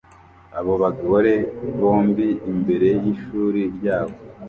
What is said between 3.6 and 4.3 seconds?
ryabo